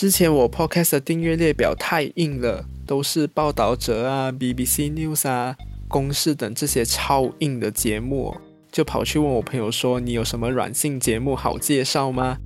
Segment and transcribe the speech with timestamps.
[0.00, 5.54] 之前我 podcast 的订阅列表太硬了，都是报道者啊、BBC News 啊、
[5.88, 8.34] 公视等这些超硬的节目，
[8.72, 12.38] 就跑去问我朋友说：“你有什么软性节目好介绍吗？”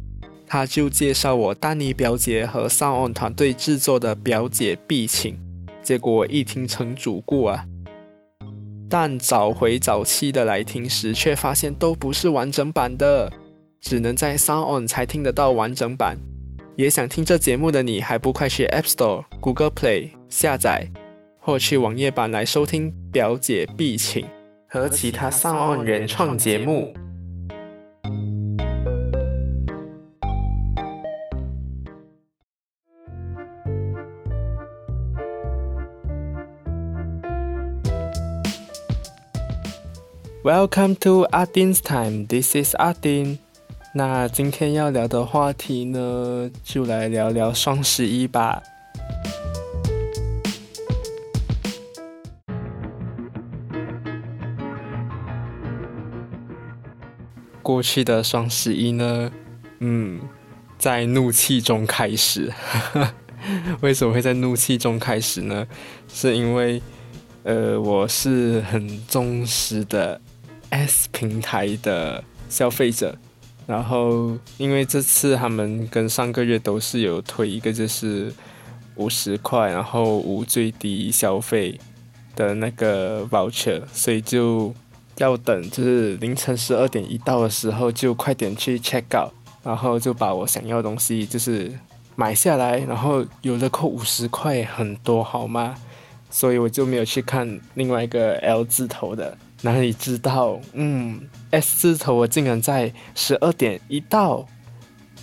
[0.48, 5.32] 他就介绍我丹尼表姐和 Sound On 团队制作的《表姐必请》，
[5.80, 7.66] 结果一听成主顾啊！
[8.90, 13.32] 但找回早期的来听时，却发现都不是完整版的，
[13.80, 16.18] 只能在 Sound On 才听得到完整版。
[16.76, 20.90] 也想听这节目的你，还不快去 App Store、Google Play 下载，
[21.38, 24.24] 或去网页版来收听《表姐必请》
[24.68, 26.92] 和其他上岸原创节目。
[40.42, 42.26] Welcome to Adin's Time.
[42.26, 43.43] This is Adin.
[43.96, 48.60] 那今天要聊的话题呢，就来聊聊双十一吧。
[57.62, 59.30] 过去的双十一呢，
[59.78, 60.20] 嗯，
[60.76, 62.52] 在怒气中开始。
[63.80, 65.64] 为什么会在怒气中开始呢？
[66.08, 66.82] 是因为，
[67.44, 70.20] 呃，我是很忠实的
[70.70, 73.16] S 平台的消费者。
[73.66, 78.32] 然后，因为这次他们跟上个月都是有推一个，就是
[78.96, 81.80] 五十块，然后无最低消费
[82.36, 84.74] 的那个 voucher，所以就
[85.16, 91.72] 要等，就是凌晨十二点一到的时候，就快点去 check out，然后就把我想要的东西就是
[92.16, 95.74] 买下来，然后有的扣五十块，很多好吗？
[96.30, 99.38] 所以我就没有去看另外一个 L 字头的。
[99.62, 104.46] 哪里知道，嗯，S 字头我竟然在十二点一到，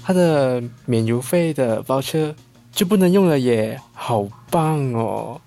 [0.04, 2.34] 它的免邮费的包车
[2.72, 5.40] 就不能用了耶，好棒哦！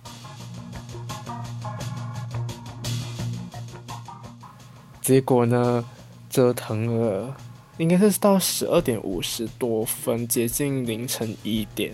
[5.00, 5.84] 结果呢，
[6.30, 7.36] 折腾了，
[7.78, 11.92] 应该是到十二点五十多分，接近凌晨一点，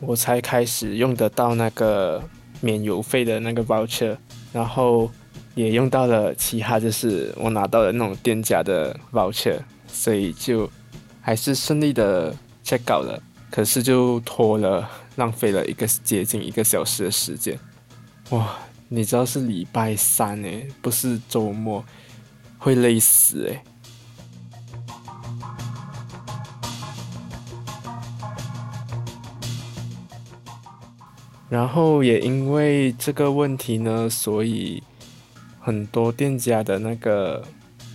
[0.00, 2.22] 我才开始用得到那个
[2.60, 4.18] 免邮费的那个包车，
[4.52, 5.10] 然后。
[5.54, 9.56] 也用到了其他，就是我拿到了那种店家的 voucher，
[9.86, 10.68] 所以就
[11.20, 12.34] 还是顺利的
[12.64, 13.22] check out 了。
[13.50, 17.56] 可是就拖了，浪费了一个接近一个小时的时间。
[18.30, 18.56] 哇，
[18.88, 21.84] 你知道是礼拜三诶，不是周末，
[22.58, 23.60] 会累死诶。
[31.48, 34.82] 然后也因为这个问题呢，所以。
[35.64, 37.42] 很多店家的那个，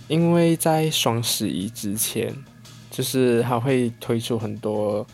[0.08, 2.34] 因为在双十一之前，
[2.90, 5.06] 就是他会推出很多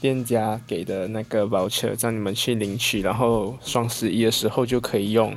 [0.00, 5.32] 店家给的那个 voucher，让你们去领取，然后双十一的时候就可以用。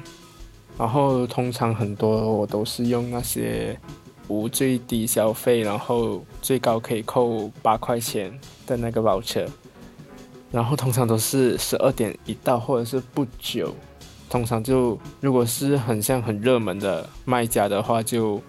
[0.75, 3.79] 然后通常很多我都是用那些
[4.27, 8.33] 无最低消费，然后最高可以扣八块钱
[8.65, 9.47] 的那个 voucher。
[10.51, 13.75] 然后通常都是十二点一到，或者是不久。
[14.33, 18.41] 通常就如果是很像很热门的卖家的话，就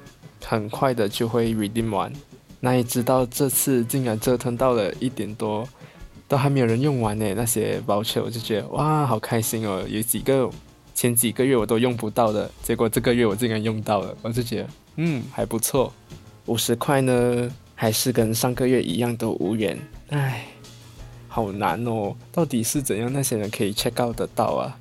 [0.42, 2.10] 很快的就会 redeem 完。
[2.58, 5.68] 那你知道这次竟然折腾到了一点多，
[6.26, 7.34] 都还没有人用完呢。
[7.34, 9.84] 那些 voucher 我就觉得哇，好开心哦！
[9.86, 10.48] 有几个
[10.94, 15.92] 前几个月我都用不到的，结果这个月我竟然用到了，我就觉得嗯还不错。
[16.46, 19.78] 五十块呢，还是跟上个月一样都无缘，
[20.08, 20.46] 唉，
[21.28, 22.16] 好难哦！
[22.32, 24.78] 到底是怎样那些人可以 check out 得到啊？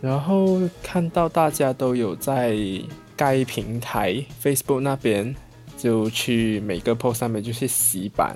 [0.00, 2.56] 然后看到大家都有在
[3.14, 5.36] 该平台 Facebook 那边，
[5.76, 8.34] 就去每个 post 上面就去洗版，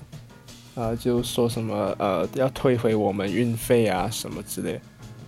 [0.75, 4.79] 啊，就说什么呃要退回我们运费啊什么之类。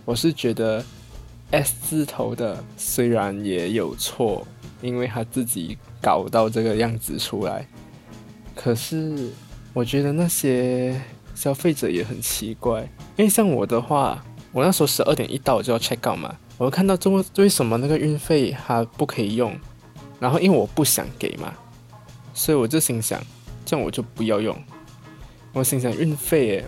[0.05, 0.85] 我是觉得
[1.49, 4.45] S 字头的虽然也有错，
[4.79, 7.67] 因为他自己搞到这个样子出来，
[8.55, 9.31] 可是
[9.73, 11.01] 我觉得那些
[11.33, 12.81] 消费者也很奇怪，
[13.15, 14.23] 因为像我的话。
[14.51, 19.55] 我那时候十二点一到我就要 check out 嘛，我看到中为什么那个运费它不可以用，
[20.19, 21.53] 然后因为我不想给嘛，
[22.33, 23.21] 所以我就心想，
[23.65, 24.57] 这样我就不要用。
[25.53, 26.65] 我心想运费诶，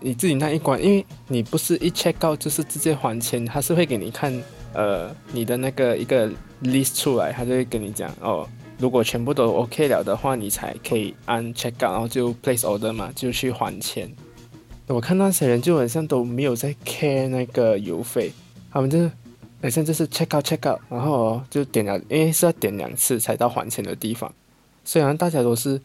[0.00, 4.32] 你自己那一关，因为你不是一 check out 就是直接还钱，他是会给你看
[4.74, 6.28] 呃你的那个一个
[6.62, 8.48] list 出来，他就会跟你讲哦，
[8.78, 14.10] 如果全部都 OK 了的话，你才可以按 check out，然后就 place order 嘛，就去还钱。
[14.92, 18.30] 我看那些人就好像都没有在 care 那个邮费，
[18.70, 19.10] 他们就是
[19.62, 24.32] 好像就是 check out check out，然后就点了，因为是要点两次才到还钱的地方，
[24.84, 25.80] 虽然大家都是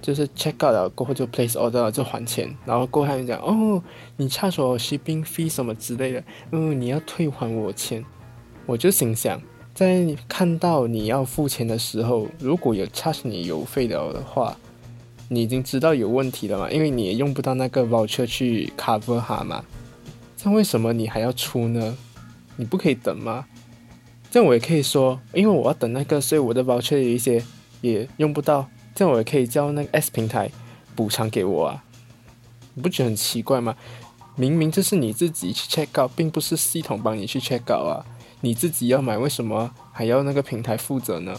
[0.00, 3.82] 就是 check out 了过后就 place order 就还钱，然后过后他们讲哦，
[4.16, 8.04] 你差我 shipping fee 什么之类的，嗯，你要退还我钱，
[8.66, 9.40] 我就心想，
[9.74, 14.56] 在看到你要付钱的时候，如果有差你邮费的话，
[15.28, 19.64] 你已经知道有问题了嘛，因为你也用不到那个 voucher 去 cover 它嘛，
[20.36, 21.96] 这为什么你还要出呢？
[22.56, 23.46] 你不可以等吗？
[24.30, 27.42] 这样我也可以说，因为我要等那个，所以我的 voucher 有一些
[27.80, 28.68] 也用不到。
[28.94, 30.50] 这样我也可以叫那个 S 平台
[30.96, 31.84] 补偿给我啊，
[32.74, 33.76] 你不觉得很奇怪吗？
[34.34, 38.04] 明明就是你自己去 check out，并不是系统帮你去 check out 啊，
[38.40, 41.38] 你自己要买，为什么还要那个平台负责呢？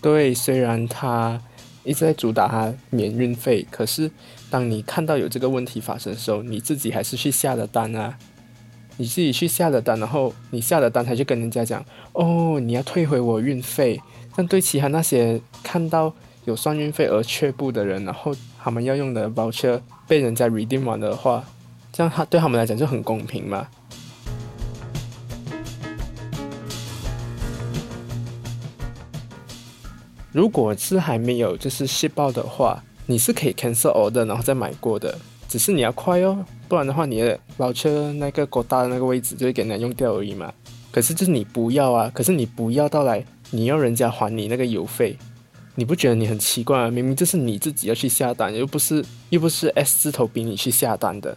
[0.00, 1.40] 对，虽然他
[1.84, 4.10] 一直在主打他免运费，可是
[4.50, 8.16] 当你看到有这个问题发生的时候，你自己还是去下了单啊。
[8.98, 11.82] 你自己去下了单，然后你下了单，他就跟人家讲，
[12.12, 13.98] 哦，你要退回我运费。
[14.36, 16.14] 但对其他那些看到
[16.44, 21.42] 有算运费而却步的人，然后他们要用的 voucher 被人家 redeem 完的话，
[21.90, 23.66] 这样他对他们来讲就很公平嘛。
[30.32, 35.16] 如果是还没有就是 ship 报的话，你是可以 cancel order 然后再买过的。
[35.46, 40.50] 只是你要快哦，不然的话，你的老车那个够大的那个位置就会给人家用掉而已嘛。
[40.90, 45.14] 可是就是你不要啊，可是你不要到来，你要人家还你那个邮费，
[45.74, 46.90] 你不觉得你很奇怪吗？
[46.90, 51.36] 明明就是你自己要去下单，又不是又不是 S 字头逼你去下单的。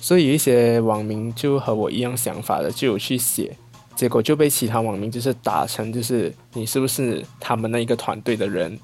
[0.00, 3.54] 所以有一些网民就和我一样想法的，就有去写，
[3.94, 8.78] 结果就被其他网民就是打成就是你是不是他们那一个团队的人，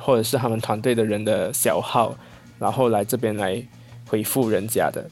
[0.00, 2.16] 或者是他们团队的人的小号，
[2.58, 3.62] 然后来这边来。
[4.08, 5.04] 回复人家的，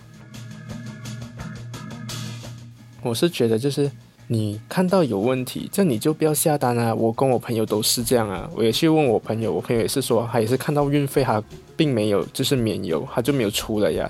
[3.03, 3.91] 我是觉得就是
[4.29, 6.95] 你看到有问题，这你就不要下单啊！
[6.95, 11.43] 我跟我朋友都是这样啊，我也去问我朋友，我朋友也是说，他也是看到运费他
[11.77, 14.09] 并没有就是免邮，他就没有出了呀。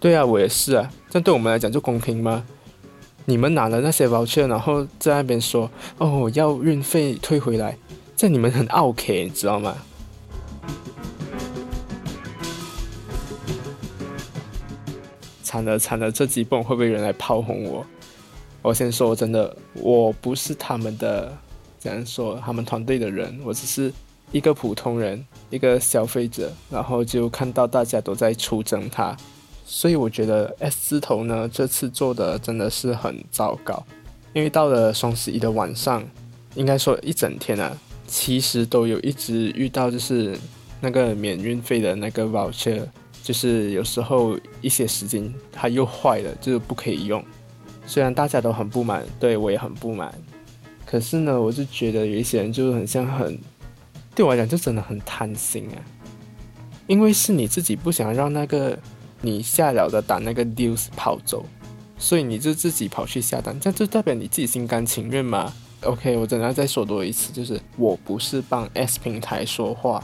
[0.00, 2.42] 对啊，我也是啊，这对我们来讲就公平吗？
[3.28, 5.68] 你们拿了那些 voucher，然后在那边说
[5.98, 7.76] 哦我要运费退回来，
[8.16, 9.76] 这你们很 OK，你知道吗？
[15.42, 17.84] 惨了惨了，这几本会不会有人来炮轰我？
[18.62, 21.36] 我先说，真的，我不是他们的，
[21.78, 23.92] 怎样说，他们团队的人，我只是
[24.30, 29.16] 一个普通人，一个消费者，然后就看到大家都在出征他，
[29.68, 33.84] 所以我觉得 S 字头呢，这次做的真的是很糟糕，
[34.32, 36.04] 因为到了双十一的晚上，
[36.54, 37.76] 应该说一整天啊，
[38.06, 40.38] 其实都有一直遇到就是
[40.80, 42.82] 那个免运费的那个 voucher。
[43.24, 47.20] 就是有时候一些时间它又坏了，就是不可以用。
[47.84, 50.14] 虽然大家都很不满，对我也很不满，
[50.84, 53.36] 可是呢，我就觉得有一些人就是很像很，
[54.14, 55.82] 对我来讲就真的很贪心啊。
[56.86, 58.78] 因为是你自己不想让那个
[59.26, 61.44] 你下了的单那个 deals 跑走，
[61.98, 65.52] 所以你就自己跑去下单，这样就代表你自己心甘情愿嘛。
[65.82, 70.02] OK，我真的要再说多一次，就是我不是帮 S 平台说话。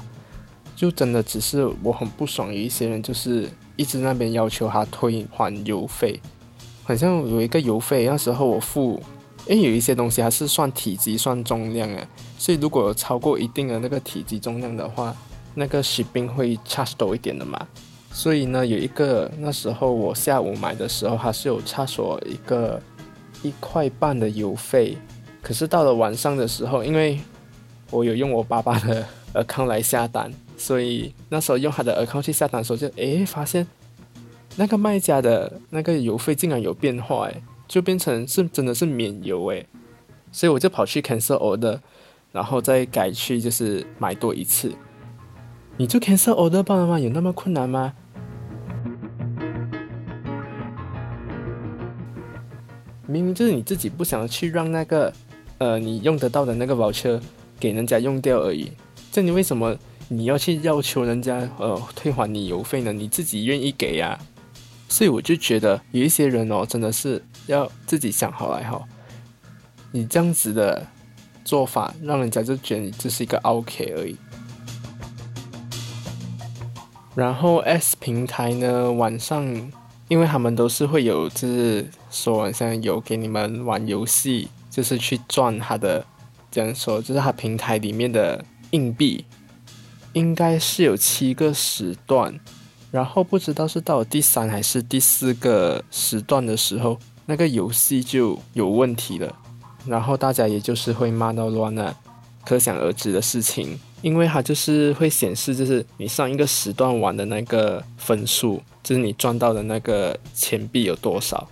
[0.75, 6.21] 就真的只是我很不爽，有一些人就是一直那边要求他退还邮费，
[6.83, 9.01] 好像有一个邮费那时候我付，
[9.47, 15.15] 因为有一些东西还是算体积算重量诶，所以如果超过一定的那个体积重量的话，
[15.55, 17.65] 那个 shipping 会 charge 多一点的嘛。
[18.13, 22.81] 所以呢，有一个那时候我下午买的时候，它是有差所一个
[23.43, 24.97] 一块半的邮费，
[25.43, 27.19] 可是到了晚上的时候，因为
[27.91, 29.05] 我有用我爸爸的
[29.35, 30.33] account 来下单。
[30.59, 33.67] 所以那时候用他的 account 去下单的时候，就诶发现
[34.57, 39.67] 那个卖家的那个邮费竟然有变化，诶，就变成是真的是免邮，诶。
[40.31, 41.79] 所以我就跑去 cancel order，
[42.31, 44.73] 然后再改去就是买多一次。
[45.79, 47.01] 你就 cancel order 罢了吗？
[47.01, 47.95] 有那么困难吗？
[53.13, 55.13] 明明就是你自己不想去让那个
[55.59, 57.21] 呃你用得到的那个 voucher
[57.61, 58.73] 给人家用掉而已，
[59.11, 59.77] 这你为什么？
[60.09, 62.93] 你要去要求人家呃退还你邮费呢？
[62.93, 64.19] 你自己愿意给呀？
[64.89, 68.83] 所以我就觉得有一些人哦，真的是要自己想好来哈。
[69.91, 70.87] 你这样子的
[71.45, 74.17] 做法，让人家就觉得你这是一个 OK 而已。
[77.15, 79.71] 然后 S 平台呢，晚上
[80.13, 86.05] 因为他们都是会有，就是说像有给你们玩游戏，就是去赚他的，
[86.51, 89.25] 这样说就是他平台里面的硬币。
[90.13, 92.39] 应该是有七个时段，
[92.91, 99.35] 然后不知道是到了第三还是第四个时段的时候，那个游戏就有问题了，
[99.87, 101.97] 然后大家也就是会骂到乱了，
[102.45, 103.81] 可想而知的事情。
[104.03, 111.49] 因为它就是会显示，就是你上一个时段玩的那个分数，就是你赚到的那个钱币有多少，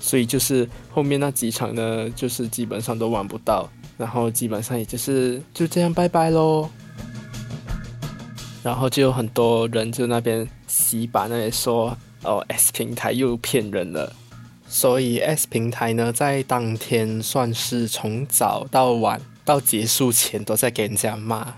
[0.00, 6.68] 所以就是后面那几场呢，就是基本上都玩不到，然后基本上也就是就这样拜拜喽。
[8.64, 14.12] 然后就有很多人就那边洗版那里说，哦，S 平台又骗人了，
[14.68, 19.20] 所以 S 平台呢，在当天算是从早到晚。
[19.44, 21.54] 到结束前都在给人家骂，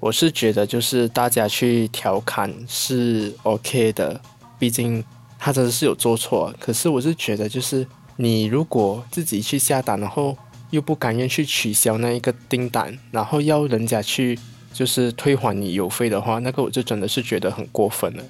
[0.00, 4.20] 我是觉得就是大家去调侃是 OK 的，
[4.58, 5.04] 毕竟
[5.38, 6.52] 他真的是有做错。
[6.58, 10.36] 可是我是觉得就是你如果自己去下单，然后
[10.70, 14.38] 又不甘愿去取消那一个订单，然后要人家去
[14.72, 18.24] 就是退还你邮费的话，那个我就真的是觉得很过分了。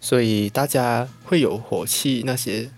[0.00, 2.70] 所以大家会有火气那些。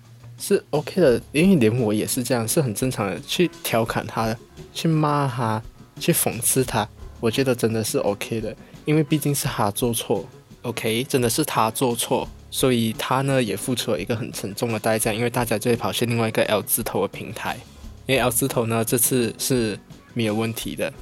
[0.42, 3.20] 是 OK 的，因为连我也是这样，是很正常的。
[3.20, 4.34] 去调侃他，
[4.72, 5.62] 去骂他，
[5.98, 6.88] 去讽刺他，
[7.20, 10.26] 我觉得真的是 OK 的，因为毕竟是他做错
[10.62, 17.58] ，OK，真的是他做错，所以他呢也付出了一个很沉重的代价，因为大家就会跑去另外一个 L 字头的平台，
[18.06, 19.78] 因为 L 字头呢这次是
[20.14, 20.92] 没有问题的。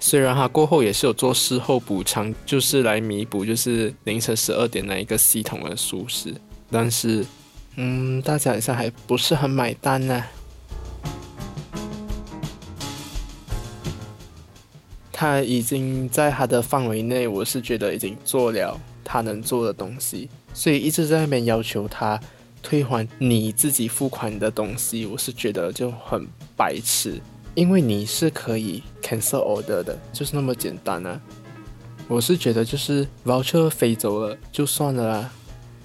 [0.00, 6.34] 虽然他过后也是有做事后补偿，就是来弥补就是凌晨十二点那一个系统的疏失，
[6.70, 7.26] 但是，
[7.76, 10.24] 嗯，大家好像还不是很买单呢。
[15.20, 22.20] 他已经在他的范围内，我是觉得已经做了他能做的东西，所以一直在那边要求他
[22.62, 26.24] 退还你自己付款的东西，我是觉得就很
[26.56, 27.20] 白痴。
[27.56, 31.20] 因为你是可以 cancel order 的，就是那么简单啊！
[32.06, 35.30] 我是觉得就是 voucher 飞走了就算了啦。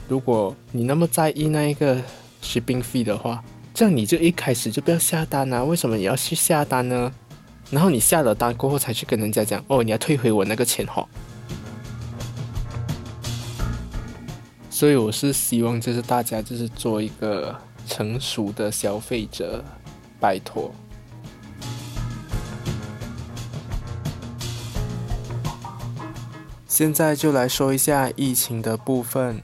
[0.08, 2.00] 如果你那么在意那一个
[2.44, 5.64] shipping fee 的话，这样你就一开始就不要下单啊！
[5.64, 7.12] 为什么你要去下单呢？
[7.74, 11.04] 然后你下了单过后才去跟人家讲哦，你要退回我那个钱哈。
[14.70, 19.64] 所以我是希望就是大家就是做一个成熟的消费者，
[20.20, 20.72] 拜托。
[26.68, 29.42] 现在就来说一下疫情的部分。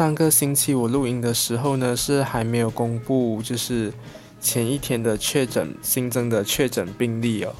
[0.00, 3.92] 上个星期我录音的时候呢，是还没有公布，就是
[4.40, 7.52] 前一天的确诊新增的确诊病例哦。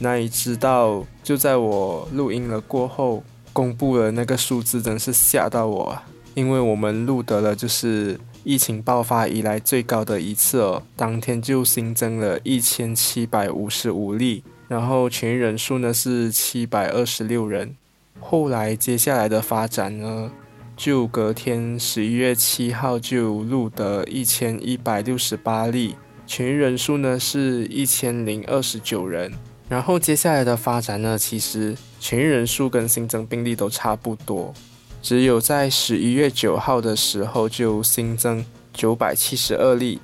[0.00, 3.22] 那一直到就在我录音了过后，
[3.52, 5.96] 公布了那个数字，真是吓到我，
[6.34, 14.42] 因为我们录得了就是疫情爆发以来最高的一次哦，当天就新增了一千七百五十五例。
[14.66, 17.76] 然后全人数呢是七百二十六人，
[18.18, 20.32] 后来接下来的发展呢，
[20.80, 25.94] 就隔天十一月七号就录得一千一百六十八例，
[26.26, 29.30] 痊愈人数呢是一千零二十九人。
[29.68, 34.54] 然后接下来的发展呢，其实痊愈人数跟新增病例都差不多，
[35.02, 40.00] 只有在十一月九号的时候就新增九百七十二例。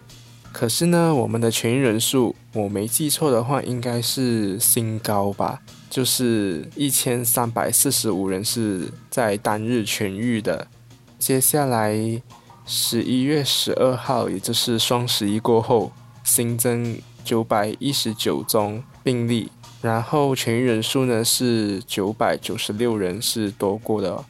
[0.53, 5.63] 可是呢，我们的痊愈人数，我没记错的话，应该是新高吧？
[5.89, 10.67] 就是一千三百四十五人是在单日痊愈的。
[11.19, 12.23] 接下来
[12.67, 15.93] 十一月十二号，也就是双十一过后，
[16.25, 19.51] 新增九百一十九宗病例，
[19.81, 24.25] 然后痊愈人数呢是九百九十六人，是多过的。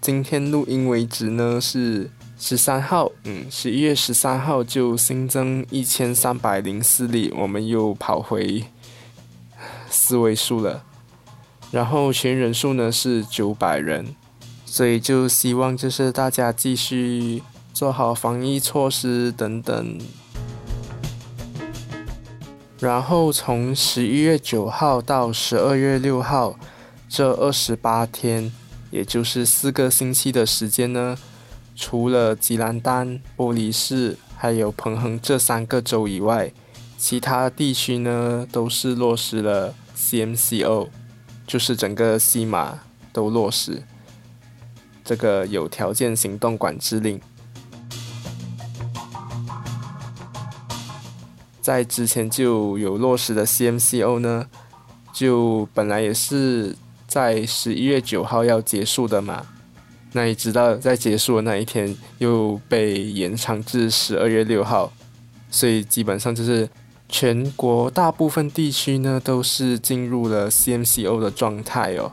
[0.00, 2.10] 今天录音为止呢是。
[2.42, 8.64] 十三号，嗯，十一月十三号就新增一千三百零四例，我们又跑回
[9.90, 10.82] 四位数了。
[11.70, 14.14] 然后全人数呢是九百人，
[14.64, 19.98] 所以就希望就是大家继续做好防疫措施等等。
[22.80, 26.58] 然后从十一月九号到十二月六号
[27.08, 28.50] 这二十八天，
[28.90, 31.16] 也就是四个星期的时间呢。
[31.76, 36.52] 除了吉兰丹、波利市还有彭亨这三个州以外，
[36.98, 40.88] 其他地区呢都是落实了 CMCO，
[41.50, 42.78] 就是整个西马
[43.12, 43.82] 都落实
[45.04, 47.20] 这个有条件行动管制令。
[51.60, 54.46] 在之前就有落实的 CMCO 呢，
[55.12, 56.76] 就本来也是
[57.08, 59.44] 在十一月九号要结束的嘛。
[60.12, 64.92] 那你知道，在结束的那一天又被延长至十二月六号，
[65.50, 66.70] 所以基本上就是
[67.10, 72.12] 全国大部分地区呢都是进入了 CMCO 的状态哦。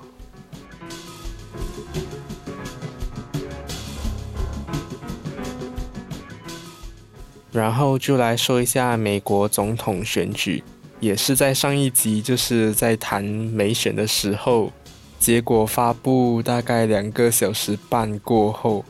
[7.51, 10.63] 然后就来说一下美国总统选举，
[10.99, 14.71] 也是在上一集就是在谈美选的时候，
[15.19, 18.85] 结果发布大概两个小时半过后，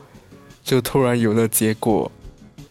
[0.63, 2.11] 就突然有了结果。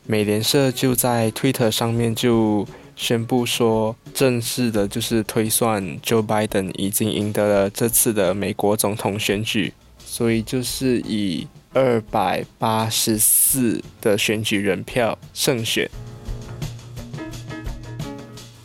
[0.05, 2.67] 美联社就在 Twitter 上面就
[2.97, 9.73] 宣布说，正式的就是推算 Joe Biden 已经赢得了这次的美国总统选举，
[10.05, 11.47] 所以就是以。
[11.75, 15.91] 二百八十四的选举人票胜选。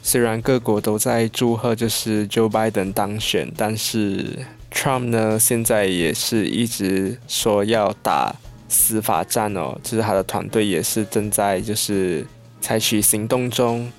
[0.01, 8.33] 虽然各国都在祝贺，就是 Joe Biden 当选，但是 Trump 呢，现在也是一直说要打
[8.69, 12.25] 司法战哦，就是他的团队也是正在就是
[12.61, 13.91] 采取行动中，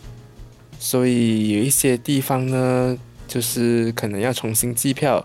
[0.82, 2.98] 所以有一些地方呢，
[3.28, 5.24] 就是可能要重新计票，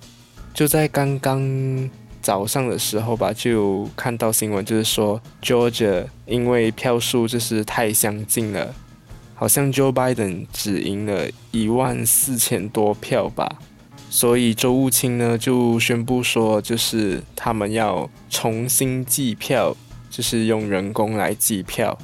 [0.53, 1.89] 就在刚刚。
[2.19, 8.75] 早上的时候吧，就看到新闻，就是说 Georgia 因为票数就是太相近了，
[9.33, 13.59] 好像 Joe Biden 只赢了一万四千多票吧，
[14.09, 19.73] 所以州务卿呢就宣布说，就是他们要重新计票，
[20.09, 21.97] 就是用人工来计票，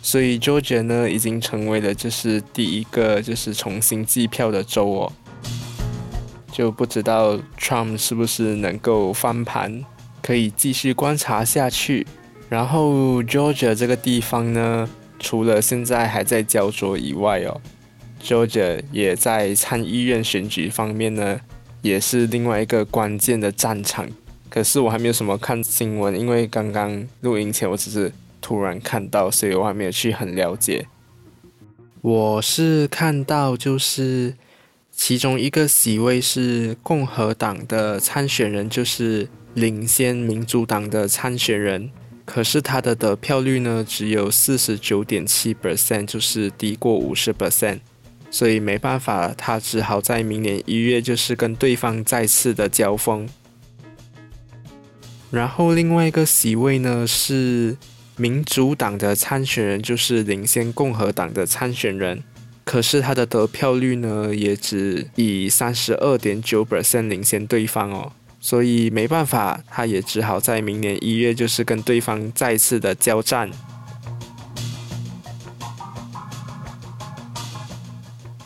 [0.00, 5.12] 所以 Georgia 呢已经成为了就是第一个就是重新计票的州哦。
[6.50, 9.84] 就不知道 Trump 是不是能够翻盘，
[10.22, 12.06] 可以继续观察下去。
[12.48, 14.88] 然后 Georgia 这个地方呢，
[15.20, 17.60] 除了现在还在焦灼以外哦
[18.20, 21.40] ，Georgia 也在参议院选举方面呢，
[21.82, 24.08] 也是另外一个关键的战场。
[24.48, 30.86] 可是我还没有什么看新闻，因为刚刚录音前我只是突然看到，所以我还没有去很了解。
[32.00, 34.34] 我是看到就是。
[35.00, 41.92] 其中一个席位是共和党的参选人，就是领先民主党的参选人，
[42.24, 47.78] 可是他的得票率呢只有四十九点七 percent，就是低过五十 percent，
[48.28, 53.28] 所以没办法，他只好在明年一月就是跟对方再次的交锋。
[55.30, 57.76] 然后另外一个席位呢是
[58.18, 62.22] 民主党的参选人，就是领先共和党的参选人。
[62.64, 73.50] 可是他的得票率呢，也只以三十二点九 percent 领先对方哦，所以没办法，他也只好在明年一月就是跟对方再次的交战。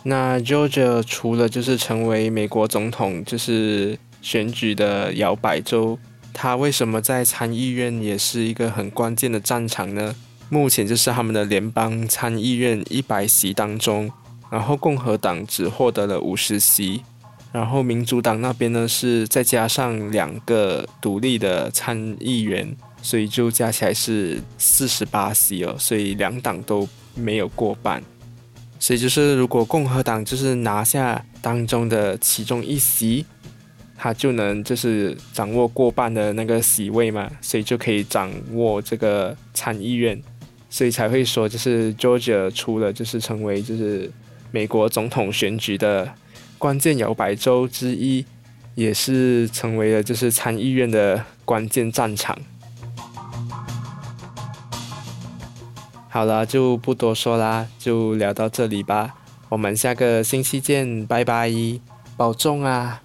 [0.04, 5.98] 那 Georgia 除了就是成为美国总统就是选举的摇摆州，
[6.32, 10.14] 他为什么在参议院也是一个很关键的战场呢？
[10.48, 14.10] 目前就是他们的联邦参议院一百席当中，
[14.50, 17.02] 然后共和党只获得了五十席，
[17.52, 28.02] 然后民主党那边呢是再加上两个独立的参议员，所以就加起来是四十八席哦，所以两党都没有过半，
[28.78, 33.24] 所以就是如果共和党就是拿下当中的其中一席，
[34.02, 40.20] 他就能就是掌握过半的那个席位嘛，所以就可以掌握这个参议院。
[40.68, 44.10] 所以才会说，就是 Georgia 除了就是成为就是
[44.50, 46.12] 美国总统选举的
[46.58, 48.26] 关键摇摆州之一，
[48.74, 52.36] 也是成为了就是参议院的关键战场。
[56.08, 59.14] 好了，就不多说啦，就聊到这里吧。
[59.48, 61.52] 我们下个星期见，拜拜，
[62.16, 63.00] 保重啊！